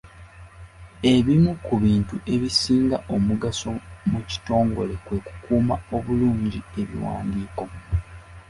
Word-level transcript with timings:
Ebimu 1.13 1.51
ku 1.65 1.75
bintu 1.83 2.15
ebisinga 2.33 2.97
omugaso 3.15 3.71
mu 4.11 4.19
kitongole 4.29 4.93
kwe 5.05 5.17
kukuuma 5.25 5.75
obulungi 5.95 6.59
ebiwandiiko. 6.81 7.65